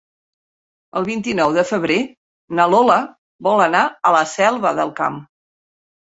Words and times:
El 0.99 1.03
vint-i-nou 1.09 1.51
de 1.57 1.63
febrer 1.71 1.97
na 2.59 2.65
Lola 2.73 2.95
vol 3.47 3.61
anar 3.65 3.83
a 4.09 4.15
la 4.15 4.23
Selva 4.31 4.71
del 4.81 4.95
Camp. 5.01 5.21